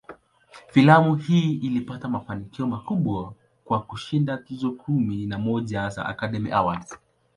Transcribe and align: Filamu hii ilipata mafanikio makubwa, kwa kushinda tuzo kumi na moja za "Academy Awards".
Filamu 0.67 1.15
hii 1.15 1.53
ilipata 1.53 2.07
mafanikio 2.07 2.67
makubwa, 2.67 3.33
kwa 3.65 3.81
kushinda 3.81 4.37
tuzo 4.37 4.71
kumi 4.71 5.25
na 5.25 5.39
moja 5.39 5.89
za 5.89 6.05
"Academy 6.05 6.51
Awards". 6.51 6.97